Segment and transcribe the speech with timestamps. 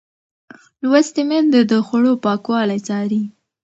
[0.89, 3.21] لوستې میندې د خوړو پاکوالی څاري.